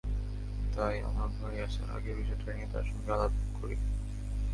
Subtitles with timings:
[0.75, 3.75] তাই আমার ভাই আসার আগে বিষয়টা নিয়ে তাঁর সঙ্গে আলাপ করি।